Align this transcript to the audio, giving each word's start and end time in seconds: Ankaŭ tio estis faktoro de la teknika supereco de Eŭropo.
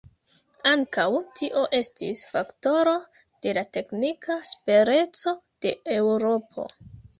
Ankaŭ 0.69 1.03
tio 1.39 1.61
estis 1.79 2.23
faktoro 2.31 2.95
de 3.47 3.55
la 3.59 3.65
teknika 3.79 4.41
supereco 4.55 5.37
de 5.67 5.77
Eŭropo. 6.01 6.69